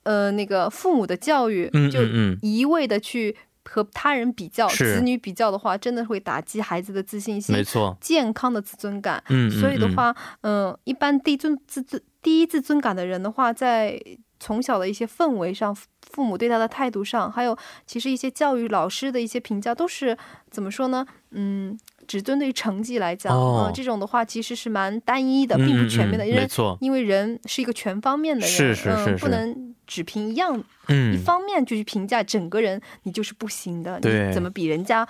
[0.03, 1.99] 呃那个父母的教育，就
[2.41, 3.37] 一味的去。
[3.69, 9.23] 和他人比较，子女比较的话，真的会打击孩子的自信心，没错，健康的自尊感。
[9.29, 14.01] 嗯，所以的话，嗯，一般低尊自尊、低自尊感的人的话，在
[14.39, 17.55] 从小的一些氛围上，父母对他的态度上，还有
[17.85, 20.17] 其实一些教育老师的一些评价，都是
[20.49, 21.05] 怎么说呢？
[21.31, 21.77] 嗯，
[22.09, 26.27] 只针对成绩来讲，啊，这种的话其实是蛮单一的，并不全面的。
[26.27, 26.47] 因为，
[26.81, 29.75] 因为人是一个全方面的人，是是是，不能。
[29.89, 35.07] 只凭一样，嗯，一方面就去评价整个人，你就是不行的，你怎么比人家？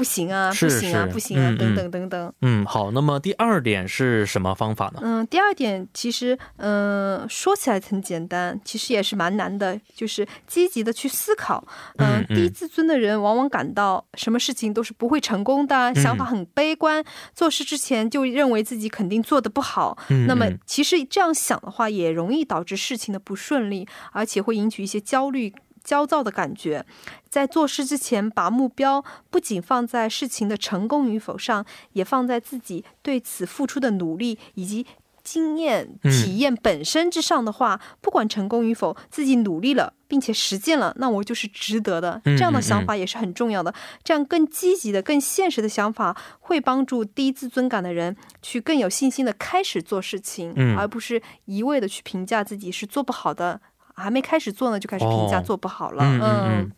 [0.00, 2.32] 不行啊，不行啊，不行啊，等等等等。
[2.40, 5.00] 嗯，好，那么第二点是什么方法呢？
[5.02, 11.62] 嗯，第二点其实，嗯，说起来很简单，其实也是蛮难的，就是积极的去思考。
[11.98, 19.98] 嗯，低自尊的人往往感到什么事情都是不会成功的，想法很悲观，做事之前就认为自己肯定做的不好。
[20.08, 25.52] 嗯，那么其实这样想的话，也容易导致事情的不顺利，而且会引起一些焦虑。
[25.82, 26.84] 焦躁的感觉，
[27.28, 34.86] 在做事之前，把目标不仅放在事情的成功与否上，也放在自己对此付出的努力以及
[35.22, 42.20] 经验体验本身之上的话，不管成功与否，自己努力了并且实践了，那我就是值得的。
[42.24, 43.72] 这样的想法也是很重要的。
[44.02, 53.60] 这样更积极的、更现实的想法，会帮助低自尊感的人去更有信心的开始做事情，而不是一味的去评价自己是做不好的。
[54.00, 56.02] 还没开始做呢，就开始评价做不好了。
[56.02, 56.72] 嗯，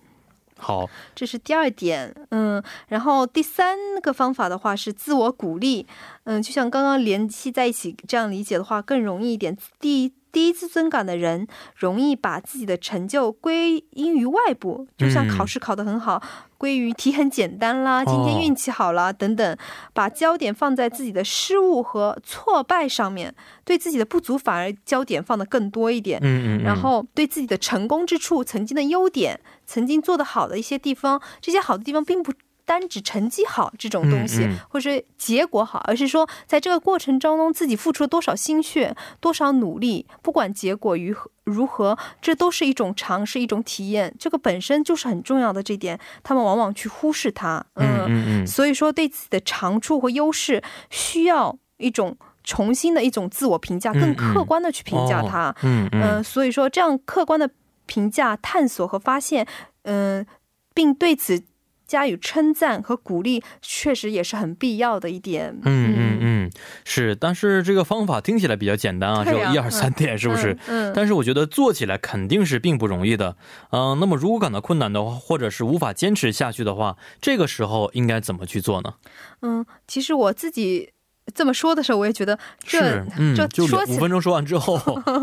[0.58, 2.14] 好，这是第二点。
[2.30, 5.86] 嗯，然后第三个方法的话是自我鼓励。
[6.24, 9.56] 嗯，就像刚刚联系在一起这样理解的话，更容易一点。
[9.80, 16.20] 第低自尊感的人容易把自己的成就归因于外部，就像考试考得很好，
[16.56, 19.56] 归于题很简单啦，今天运气好啦等等，
[19.92, 26.18] 把焦点放在自己的失误和挫败上面，对自己的不足反而焦点放得更多一点。
[26.22, 26.62] 嗯嗯。
[26.64, 32.32] 然后对自己的成功之处、曾经的优点、曾经做得好的一些地方，这些好的地方并不。
[32.64, 44.14] 单指成绩好这种东西，或者是结果好，而是说在这个过程当中自己付出了多少心血、多少努力，不管结果如何如何，这都是一种尝试、一种体验。
[44.18, 47.64] 这个本身就是很重要的这点，他们往往去忽视它。
[47.74, 48.46] 嗯嗯嗯。
[48.46, 55.54] 所以说，对自己的长处和优势，需要一种重新的一种自我评价，更客观的去评价它。
[55.62, 56.22] 嗯嗯。
[56.22, 57.50] 所以说，这样客观的
[57.86, 59.46] 评价、探索和发现，
[59.82, 60.24] 嗯，
[60.72, 61.42] 并对此。
[61.92, 65.60] 加以称赞和鼓励，确实也是很必要的一点。
[65.62, 66.50] 嗯嗯嗯，
[66.86, 70.56] 是，但是这个方法听起来比较简单啊，只有一二三点，是不是？
[70.68, 70.90] 嗯。
[70.94, 73.36] 但是我觉得做起来肯定是并不容易的。
[73.72, 78.94] 嗯，那么如果感到困难的话，或者是无法坚持下去的话，这个时候应该怎么去做呢？
[79.42, 80.92] 嗯，其实我自己
[81.34, 84.76] 这么说的时候，我也觉得这这，就说五分钟说完之后，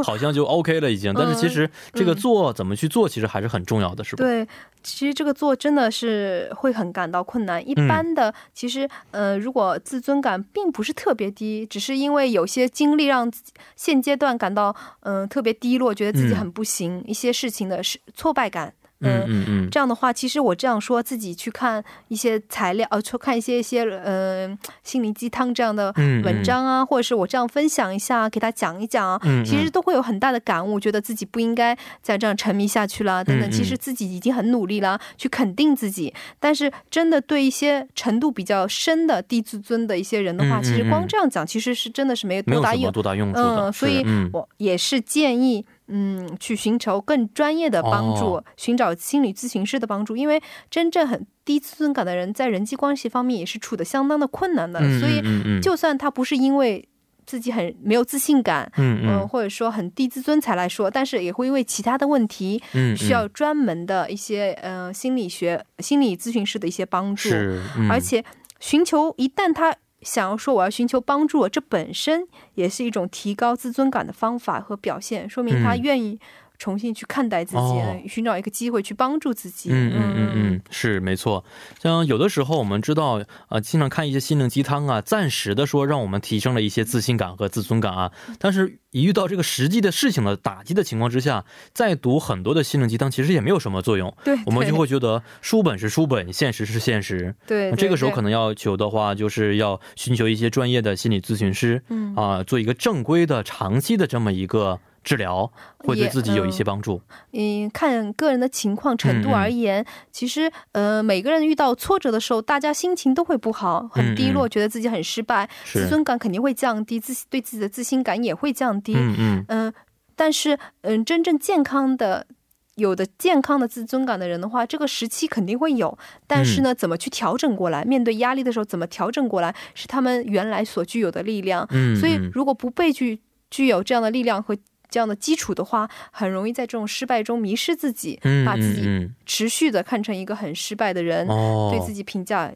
[0.04, 1.14] 好像就 OK 了已经。
[1.14, 4.24] 但是其实这个做怎么去做，其实还是很重要的，是吧？
[4.24, 4.48] 对，
[4.84, 7.68] 其实这个做真的是会很感到困难。
[7.68, 18.74] 一般的，其实呃，如果自尊感并不是特别低，只是因为有些经历让自己现阶段感到嗯、呃特别低落，觉得自己很不行，一些事情的是挫败感。
[19.02, 24.50] 嗯嗯嗯，这样的话，其实我这样说，自己去看一些材料，呃，去看一些一些呃
[24.84, 33.50] 心灵鸡汤这样的嗯文章啊，或者是我这样分享一下，给他讲一讲啊，嗯嗯其实都会有很大的感悟，觉得自己不应该再这样沉迷下去了，等等。
[33.50, 36.14] 其实自己已经很努力了，去肯定自己。
[36.40, 42.92] 但是真的对一些程度比较深的低自尊的一些人的话，其实光嗯这样讲，其实是真的是没有多大用。
[42.92, 43.70] 多大用处的。
[43.70, 48.46] 嗯，所以我也是建议，嗯，去寻求更专业的帮助，哦。
[48.56, 56.88] 寻找心理咨询师的帮助，因为真正很低自尊感的人，在人际关系方面也是处的相当的困难的，嗯所以就算他不是因为
[57.26, 58.72] 自己很没有自信感。
[58.78, 67.30] 嗯，或者说很低自尊才来说，但是也会因为其他的问题，嗯需要专门的一些呃心理学、心理咨询师的一些帮助。
[67.32, 67.90] 嗯。
[67.90, 68.24] 而且
[68.60, 75.82] 寻求一旦他想要说我要寻求帮助，这本身也是一种提高自尊感的方法和表现，说明他嗯。
[75.82, 76.20] 愿意
[76.60, 79.70] 重新去看待自己，哦寻找一个机会去帮助自己。
[79.72, 81.44] 嗯嗯嗯嗯，是没错。
[81.82, 94.14] 像有的时候我们知道，呃，经常看一些心灵鸡汤啊，暂时的说让我们提升了一些自信感和自尊感啊，但是一遇到这个实际的事情的打击的情况之下，再读很多的心灵鸡汤，其实也没有什么作用。
[94.26, 97.34] 对，我们就会觉得书本是书本，现实是现实。
[97.48, 107.02] 对对这个时候可能要求的话，就是要寻求一些专业的心理咨询师，嗯啊、做一个正规的、长期的这么一个治疗，会对自己有一些帮助。
[107.34, 118.94] 嗯，看个人的情况程度而言，其实呃，每个人遇到挫折的时候，大家心情都会不好，很低落，嗯觉得自己很失败，自尊感肯定会降低，自对自己的自信感也会降低。
[118.96, 119.74] 嗯嗯嗯，
[120.16, 122.28] 但是嗯，真正健康的。
[122.76, 127.84] 有的健康的自尊感的人的话，这个时期肯定会有，但是呢，怎么去调整过来？
[127.84, 131.68] 面对压力的时候，怎么调整过来，是他们原来所具有的力量。
[131.72, 133.20] 嗯，所以嗯，如果不被具
[133.52, 134.56] 具有这样的力量和
[134.90, 141.28] 这样的基础的话，很容易在这种失败中迷失自己，嗯把自己嗯持续的看成一个很失败的人，
[141.70, 142.52] 对自己评价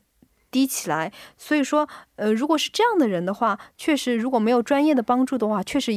[0.52, 1.12] 低起来。
[1.38, 5.94] 所以说，呃，如果是这样的人的话，确实如果没有专业的帮助的话，确实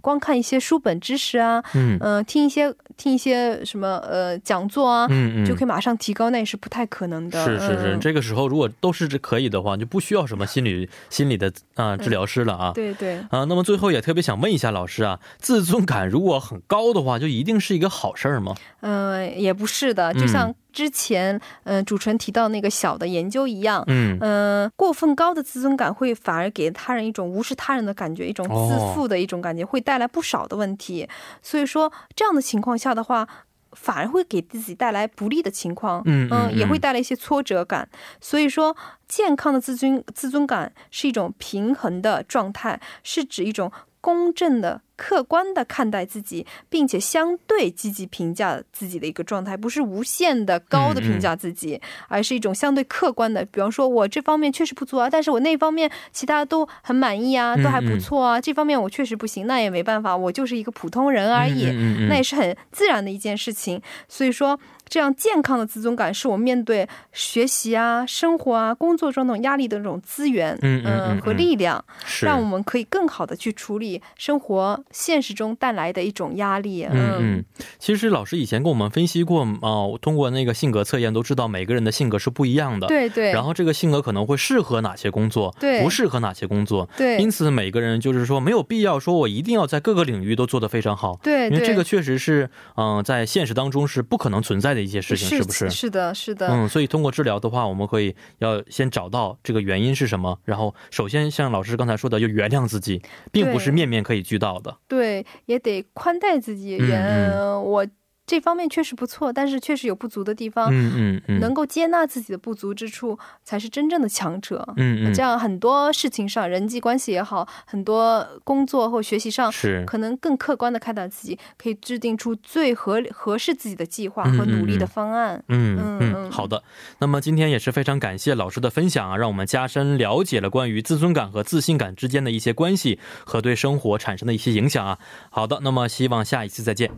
[0.00, 7.44] 光看一些书本知识啊，嗯呃，听一些听一些什么呃讲座啊，嗯嗯，就可以马上提高，那也是不太可能的。
[7.44, 12.72] 是是是，嗯这个时候如果都是这可以的话，就不需要什么心理 心理的啊、治疗师了啊。
[12.74, 13.16] 对对。
[13.30, 18.54] 啊，那么最后也特别想问一下老师啊，自尊感如果很高的话，就一定是一个好事儿吗？
[18.80, 23.82] 嗯、也不是的，就像之前嗯、呃主持人提到那个小的研究一样。
[23.86, 31.08] 嗯嗯、过分高的自尊感会反而给他人一种无视他人的感觉，一种自负的一种感觉，会带来不少的问题。
[31.42, 33.26] 所以说，这样的情况下的话，
[33.72, 36.02] 反而会给自己带来不利的情况。
[36.04, 37.88] 嗯嗯也会嗯带来一些挫折感。
[38.20, 38.76] 所以说，
[39.06, 53.44] 健康的自尊自尊感是一种平衡的状态，是指一种公正的、客观的看待自己，并且相对积极评价自己的一个状态，不是无限的高的评价自己，而是一种相对客观的。
[53.44, 58.40] 比方说，我这方面确实不足啊，但是我那方面其他都很满意啊，都还不错啊。
[58.40, 61.70] 这方面我确实不行，那也没办法，我就是一个普通人而已。
[62.08, 63.80] 那也是很自然的一件事情。
[64.08, 64.58] 所以说，
[64.88, 76.84] 这样健康的自尊感是我面对学习啊、生活啊、工作中那种压力的这种资源，嗯嗯和力量，是让我们可以更好的去处理生活现实中带来的一种压力。
[76.84, 77.44] 嗯嗯，
[77.78, 82.86] 其实老师以前跟我们分析过啊、通过那个性格测验都知道每个人的性格是不一样的。。
[82.86, 86.88] 对对，然后这个性格可能会适合哪些工作，对不适合哪些工作。
[86.96, 95.70] 对因此每个人就是说没有必要说我一定要在各个领域都做得非常好，对对，因为这个确实是嗯、在现实当中是不可能存在的一些事情，是不是？
[95.70, 96.48] 是的，是的。
[96.48, 104.76] 嗯，所以通过治疗的话，我们可以要先找到这个原因是什么，然后首先像老师刚才说的，就原谅自己，并不是面面可以俱到的。
[104.86, 106.78] 对，也得宽待自己。
[106.80, 107.86] 嗯我
[108.28, 110.68] 这方面确实不错，但是确实有不足的地方。
[110.70, 114.62] 嗯嗯嗯，能够接纳自己的不足之处，才是真正的强者。
[114.76, 125.42] 嗯嗯这样很多事情上，人际关系也好，很多工作或学习上，是可能更客观的看待自己，可以制定出最合合适自己的计划嗯和努力的方案。
[125.48, 126.62] 嗯嗯嗯，嗯好的。
[126.98, 134.98] 那么今天也是非常感谢老师的分享啊，让我们加深了解了关于自尊感和自信感之间的一些关系和对生活产生的一些影响啊。
[135.30, 136.90] 好的，那么希望下一次再见。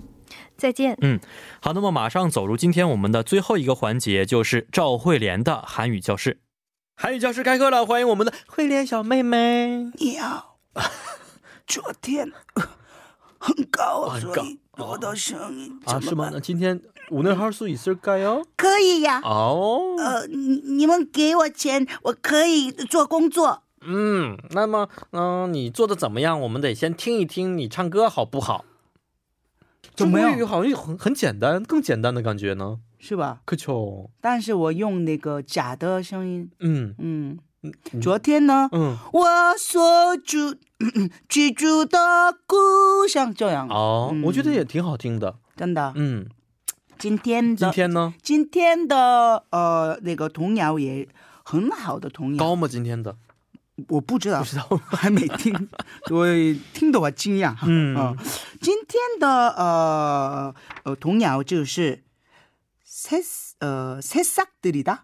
[0.57, 0.97] 再见。
[1.01, 1.19] 嗯
[1.61, 6.41] 好那么马上走入今天我们的最后一个环节就是赵慧莲的韩语教室。
[6.97, 9.91] 韩语教室开课了欢迎我们的慧莲小妹妹。
[9.99, 10.59] 你好。
[11.67, 12.31] 昨天
[13.39, 16.31] 很高啊所以我的声音啊是吗？
[16.33, 19.21] 那今天五六号是不是该要可以呀。
[19.25, 19.81] 哦。
[19.99, 23.63] 呃你你们给我钱我可以做工作。
[23.83, 26.39] 嗯那么嗯你做的怎么样？
[26.41, 28.65] 我们得先听一听你唱歌好不好？
[29.95, 32.79] 怎么样中国语好像很很简单，更简单的感觉呢。
[32.99, 33.41] 是吧？
[33.47, 37.39] 可巧，但是我用那个假的声音，嗯嗯，
[37.93, 40.55] 嗯昨天呢，嗯，我所住
[41.29, 41.99] 居住的
[42.47, 45.37] 故乡，这样哦，嗯我觉得也挺好听的。
[45.57, 45.93] 真的。
[45.97, 46.27] 嗯，
[46.99, 48.15] 今天的今天呢？
[48.23, 51.09] 今天的呃那个童谣也
[51.43, 52.69] 很好的童谣，高吗？
[52.69, 53.17] 今天的
[53.90, 54.80] 我不知道不，知道。
[54.86, 55.54] 还没听，
[56.12, 56.26] 我
[56.74, 57.56] 听得我惊讶。
[57.64, 58.16] 嗯啊
[58.62, 62.04] 今天的呃呃童谣就是
[62.86, 65.04] 새어새싹들이다。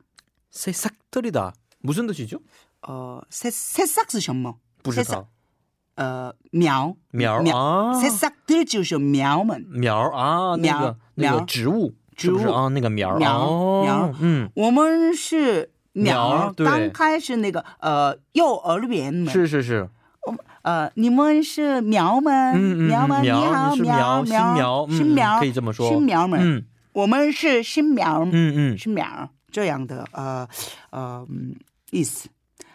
[0.52, 1.54] 새싹들이다
[1.84, 2.40] 무슨뜻이죠？
[2.82, 4.58] 呃，새새싹是什么？
[4.84, 5.28] 不知 새싹 道。
[5.96, 9.62] 呃，苗苗苗啊， 새싹들就是苗们。
[9.70, 12.70] 苗啊，那苗个那个苗植物，植物是不是啊？
[12.70, 15.72] 那个苗苗哦苗嗯，我们是
[16.03, 19.89] 苗刚开始那个呃幼儿园们，是是是，
[20.63, 26.65] 呃，你们是苗们，嗯嗯，苗们，你好，苗苗新苗，可以这么说，新苗们，嗯。
[26.93, 30.49] 我们是新苗，嗯嗯，新苗这样的呃
[30.91, 31.55] 呃嗯
[31.91, 32.29] 意思。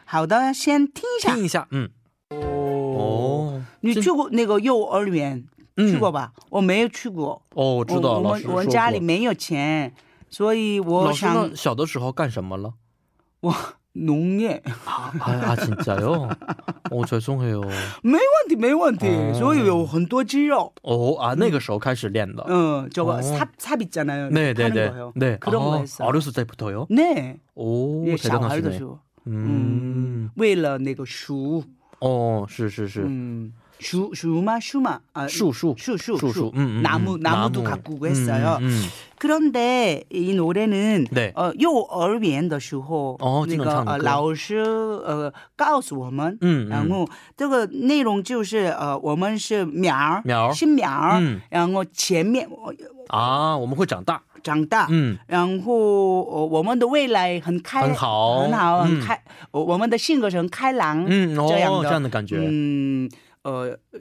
[0.05, 1.34] 好的，先听一下。
[1.34, 1.43] 听。
[1.43, 1.89] 一下，嗯，
[2.30, 5.43] 哦，这你去过那个幼儿园？
[5.78, 5.91] 嗯。
[5.91, 6.34] 去过吧？
[6.49, 7.41] 我没有去过。
[7.55, 9.91] 哦，我知道，我们我们家里没有钱，
[10.30, 11.55] 所以我想？
[11.55, 12.74] 小的时候干什么了？
[13.41, 13.55] 我
[13.93, 16.28] 农业啊啊，진짜요？
[16.91, 17.62] 哦，죄송해요。
[18.03, 19.07] 没问题，没问题。
[19.07, 20.72] 哦所以有很多肌肉。
[20.82, 22.45] 哦啊，那个时候开始练的。
[22.49, 23.22] 응, 저거 어.
[23.22, 24.28] 삽, 삽 있잖아요.
[24.30, 24.91] 네, 네, 타는 네.
[24.91, 25.12] 거요.
[25.14, 25.39] 네.
[25.39, 26.09] 그런 거 아, 했어요.
[26.09, 26.87] 어렸을 때부터요?
[26.91, 27.39] 네.
[27.55, 28.78] 오, 예, 小孩的 대단하시네.
[28.78, 30.30] 时候， 음.
[30.37, 31.64] 为了那个树，
[32.01, 36.51] 어, 是是是.嗯，树树嘛树嘛啊，树树树树 수, 수.
[36.55, 37.20] 음, 음, 나무 음.
[37.20, 37.70] 나무도 나무.
[37.76, 38.59] 가꾸고 했어요.
[38.61, 38.82] 음, 음,
[39.20, 41.32] 그런데 이 노래는 네.
[41.34, 52.74] 呃幼儿园的时候，哦那个呃经常唱的歌老师呃告诉我们，嗯嗯然后这个内容就是呃我们是苗儿苗儿新苗儿嗯然后前面我
[53.09, 54.22] 啊，我们会长大。
[54.43, 55.74] 长大，嗯，然后
[56.22, 59.20] 呃我们的未来很开，很好很好，嗯很开，
[59.51, 63.11] 我我们的性格是很开朗，嗯，哦，这样的这样的感觉，嗯，
[63.43, 63.99] 呃，呃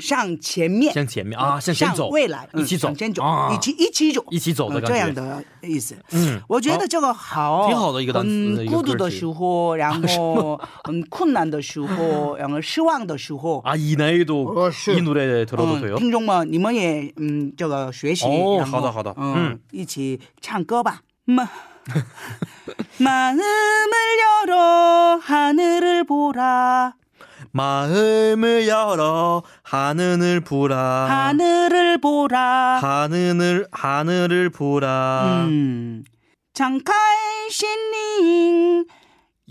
[0.00, 4.94] 向前面，向前面啊，向前走，未来，嗯一起走向前走，啊一起一起走，一起走的呃感觉。
[4.94, 5.96] 这样的意思。
[6.10, 14.98] 嗯，我觉得好这个好，挺好的一个单词很一个孤独的歌曲时候，然后很 困难的时候， 然后失望的时候， 아, 이 나이도 어, 시.
[14.98, 15.96] 이 노래 들어도 嗯， 돼요?
[15.96, 21.02] 听众们，你们也嗯这个学习，哦然后好的好的嗯嗯，一起唱歌吧。
[21.28, 21.46] 마
[22.98, 26.94] 마음을 열어 하늘을 보라
[27.52, 30.76] 마음을 열어 하늘을 보라.
[31.08, 35.46] 하늘을 보라 하늘을 하늘을 보라.
[35.48, 36.04] 嗯
[36.54, 36.92] 敞开
[37.50, 38.86] 心灵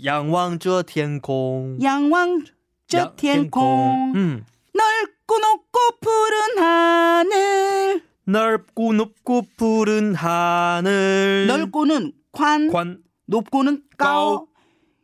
[0.04, 2.44] 양왕저 天空.仰望
[2.86, 4.44] 这 양- 天空 음.
[4.74, 11.46] 넓고 높고 푸른 하늘 넓고 높고 푸른 하늘.
[11.48, 14.46] 넓고는 관, 관 높고는 高 요건 관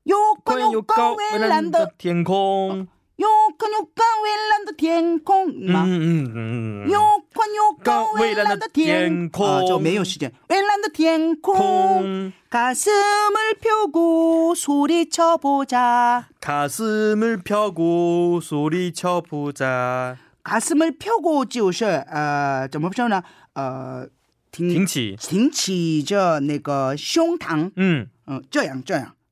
[0.08, 2.86] 요건 웰란드 天空.
[3.20, 6.86] 요건 요건 웰란드 天空 음, 嘛 음, 음.
[6.90, 9.46] 요건 요건 가- 웰란드 天 콩.
[9.46, 12.32] 아, 저 매우 시제 웰란드 天空 콩.
[12.50, 20.16] 가슴을 펴고 소리쳐 보자 가슴을 펴고 소리쳐 보자.
[20.42, 23.22] 가슴을 펴고 就是呃怎么说呢
[23.54, 24.06] 呃
[24.50, 28.08] 挺挺起.挺起着那个胸膛 음.
[28.26, 29.14] 嗯这样这样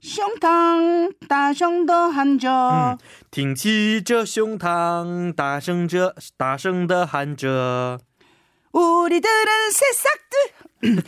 [0.00, 2.98] 胸膛大声的喊着、嗯
[3.30, 7.98] 挺起着胸膛，大声着，大声的喊着。
[8.72, 11.02] 우리들은 새싹들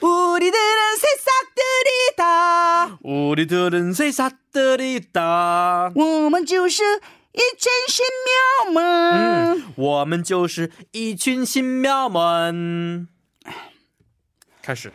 [0.00, 0.96] 우리들은
[2.16, 5.92] 새싹들이다 우리들은 새싹들이다.
[5.94, 6.82] 我们就是
[7.32, 8.84] 一群新苗们、
[9.14, 13.08] 嗯，我们就是一群新苗们。
[14.62, 14.92] 开始。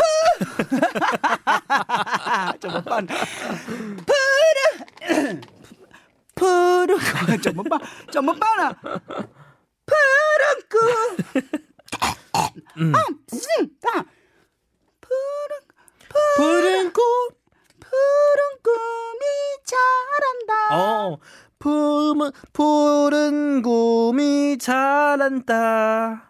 [2.60, 3.06] 푸르 푸르
[6.34, 6.98] 푸르!
[6.98, 7.40] 푸르!
[7.42, 7.80] 저번 반
[8.10, 8.72] 저번 반아.
[9.86, 11.16] 푸르 푸르
[15.00, 15.60] 푸르 푸르
[16.36, 17.00] 푸른 꽃
[17.80, 19.24] 푸르 꿈이
[19.64, 20.52] 자란다.
[20.72, 21.18] 어.
[21.58, 26.29] 푸르 푸른 꿈이 자란다.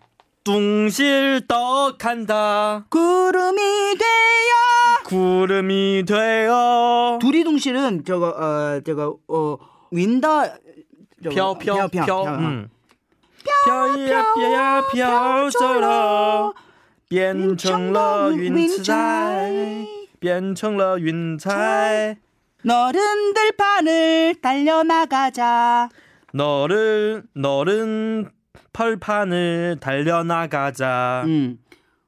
[0.44, 2.84] 둥실 더 간다.
[2.88, 3.60] 구름이
[3.98, 5.04] 되어.
[5.04, 9.56] 구름이 되어 둘이 둥실은 저거 어 저거 어
[9.90, 10.44] 윈더
[11.24, 12.26] 저거, 飘飘飘飘， 어.
[12.38, 12.68] 嗯，
[13.64, 16.54] 飘呀飘呀飘走了，
[17.08, 19.52] 变成了云彩，
[20.20, 22.16] 变成了云彩。
[22.62, 25.88] 너른 들판을 달려나가자.
[26.32, 28.30] 너를 너른
[28.73, 31.23] 펄판을 달려나가자.
[31.25, 31.59] 음.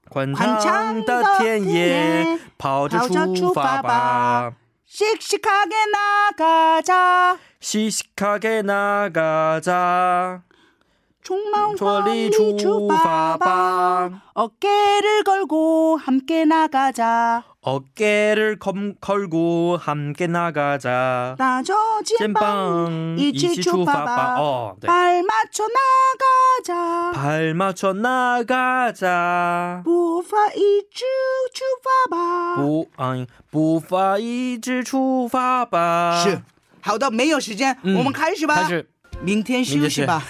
[0.10, 4.54] 관창 따티에 바오자 추바바
[4.86, 7.40] 씩씩하게 나가자.
[7.60, 10.44] 씩씩하게 나가자.
[11.24, 17.44] 총망리 주바바 어깨를 걸고 함께 나가자.
[17.63, 21.35] 어깨를 검, 걸고 함께 나가자.
[21.39, 21.75] 나저
[22.05, 24.37] 肩膀 肩膀 이치 이치 출发 출发 봐.
[24.41, 24.87] 어, 네.
[24.87, 25.65] 발 맞춰
[26.65, 27.13] 나가자.
[27.13, 29.83] 발 맞춰 나가자.
[29.85, 31.05] 步伐一致
[31.55, 32.57] 出发吧。
[32.57, 36.23] 不，嗯，步伐一直出发吧。
[36.25, 36.41] 是，
[36.81, 38.55] 好的，没有时间，嗯我们开始吧。
[38.63, 38.89] 开始。
[39.21, 40.23] 明天休息吧。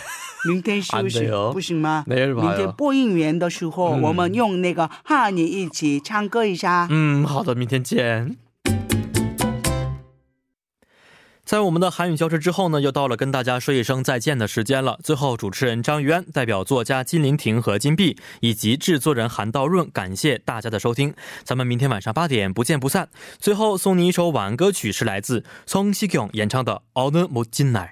[0.46, 2.04] 明天休息安得哟不行吗？
[2.06, 6.86] 내일 봐요 明天播音员的时候，嗯我们用那个汉语一起唱歌一下。
[6.90, 8.36] 嗯，好的，明天见。
[11.44, 14.98] 在我们的韩语教室之后呢，又到了跟大家说一声再见的时间了。
[15.02, 21.14] 最后，主持人张玉安代表作家金玲婷和金碧以及制作人韩道润，感谢大家的收听。
[21.44, 23.08] 咱们明天晚上八点不见不散。
[23.38, 27.88] 最后送你一首晚安歌曲，是来自宋希炅演唱的《어느못진 날》。